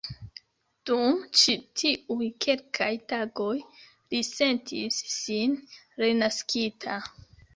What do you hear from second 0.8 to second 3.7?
Dum ĉi tiuj kelkaj tagoj